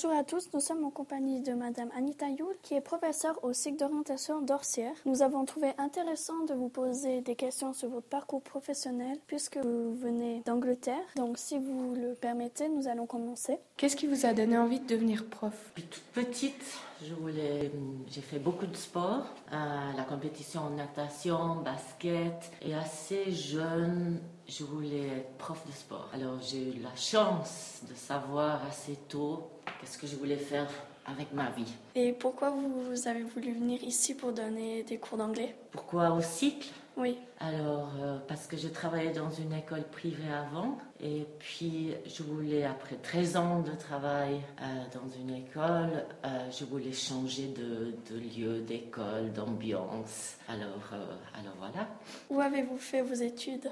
[0.00, 3.52] Bonjour à tous, nous sommes en compagnie de Madame Anita Youl, qui est professeure au
[3.52, 4.92] cycle d'orientation d'Orsière.
[5.06, 9.96] Nous avons trouvé intéressant de vous poser des questions sur votre parcours professionnel, puisque vous
[9.96, 11.02] venez d'Angleterre.
[11.16, 13.58] Donc, si vous le permettez, nous allons commencer.
[13.76, 15.72] Qu'est-ce qui vous a donné envie de devenir prof?
[15.74, 17.70] Toute petite, je voulais,
[18.08, 19.56] j'ai fait beaucoup de sport, euh,
[19.96, 26.08] la compétition en natation, basket, et assez jeune, je voulais être prof de sport.
[26.12, 29.48] Alors j'ai eu la chance de savoir assez tôt
[29.80, 30.68] qu'est-ce que je voulais faire
[31.06, 31.72] avec ma vie.
[31.94, 35.54] Et pourquoi vous avez voulu venir ici pour donner des cours d'anglais?
[35.70, 36.68] Pourquoi au cycle?
[36.98, 37.16] Oui.
[37.38, 42.64] Alors, euh, parce que je travaillais dans une école privée avant, et puis je voulais,
[42.64, 48.18] après 13 ans de travail euh, dans une école, euh, je voulais changer de, de
[48.18, 50.38] lieu, d'école, d'ambiance.
[50.48, 50.90] Alors,
[51.38, 51.88] alors voilà.
[52.30, 53.70] Où avez-vous fait vos études?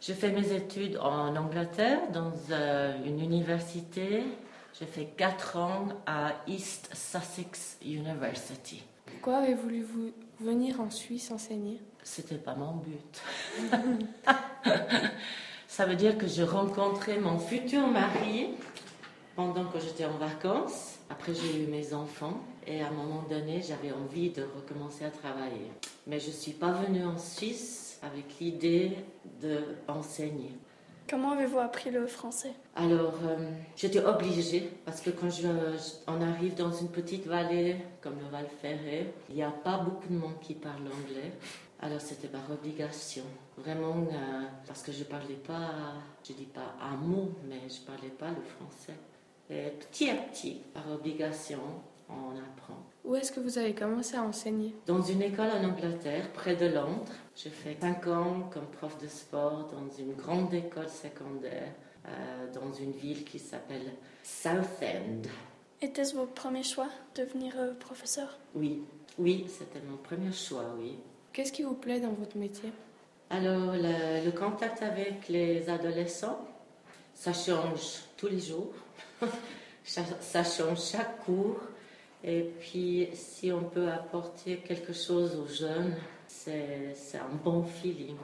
[0.00, 2.32] J'ai fait mes études en Angleterre, dans
[3.06, 4.24] une université
[4.80, 8.82] j'ai fait 4 ans à East Sussex University.
[9.04, 11.78] Pourquoi avez-vous voulu vous venir en Suisse enseigner?
[12.02, 13.22] C'était pas mon but.
[15.68, 18.54] Ça veut dire que je rencontrais mon futur mari
[19.36, 20.98] pendant que j'étais en vacances.
[21.10, 25.10] Après, j'ai eu mes enfants et à un moment donné, j'avais envie de recommencer à
[25.10, 25.70] travailler.
[26.06, 28.92] Mais je ne suis pas venue en Suisse avec l'idée
[29.86, 30.56] d'enseigner.
[31.10, 32.52] Comment avez-vous appris le français?
[32.76, 35.48] Alors, euh, j'étais obligée parce que quand je,
[36.06, 40.06] on arrive dans une petite vallée comme le Val Ferret, il n'y a pas beaucoup
[40.08, 41.32] de monde qui parle anglais.
[41.80, 43.24] Alors, c'était par obligation.
[43.58, 45.72] Vraiment, euh, parce que je ne parlais pas,
[46.22, 48.94] je dis pas un mot, mais je ne parlais pas le français.
[49.50, 51.58] Et petit à petit, par obligation,
[52.10, 52.78] on apprend.
[53.04, 56.66] Où est-ce que vous avez commencé à enseigner Dans une école en Angleterre, près de
[56.66, 57.12] Londres.
[57.34, 61.72] J'ai fait 5 ans comme prof de sport dans une grande école secondaire
[62.06, 65.26] euh, dans une ville qui s'appelle Southend.
[65.82, 68.82] Était-ce votre premier choix, devenir euh, professeur Oui,
[69.18, 70.98] oui, c'était mon premier choix, oui.
[71.32, 72.70] Qu'est-ce qui vous plaît dans votre métier
[73.30, 76.46] Alors, le, le contact avec les adolescents,
[77.14, 78.72] ça change tous les jours.
[79.84, 81.60] ça, ça change chaque cours.
[82.22, 85.94] Et puis, si on peut apporter quelque chose aux jeunes,
[86.26, 88.16] c'est un bon feeling.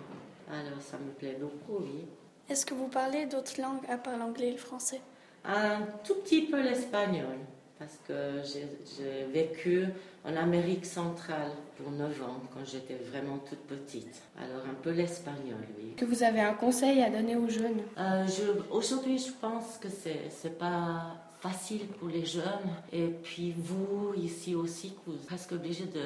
[0.51, 2.05] Alors, ça me plaît beaucoup, oui.
[2.49, 5.01] Est-ce que vous parlez d'autres langues à part l'anglais et le français?
[5.45, 7.39] Un tout petit peu l'espagnol,
[7.79, 9.87] parce que j'ai vécu
[10.25, 14.23] en Amérique centrale pour 9 ans, quand j'étais vraiment toute petite.
[14.39, 15.95] Alors, un peu l'espagnol, oui.
[15.97, 17.83] Que vous avez un conseil à donner aux jeunes?
[17.99, 18.27] Euh,
[18.71, 22.71] Aujourd'hui, je pense que c'est pas facile pour les jeunes.
[22.93, 26.03] Et puis vous, ici aussi, vous êtes presque obligé de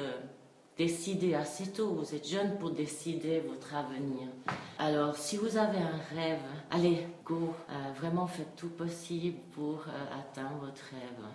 [0.77, 1.89] décider assez tôt.
[1.89, 4.27] Vous êtes jeune pour décider votre avenir.
[4.77, 6.39] Alors, si vous avez un rêve,
[6.69, 7.53] allez, go.
[7.69, 11.25] Euh, vraiment, faites tout possible pour euh, atteindre votre rêve.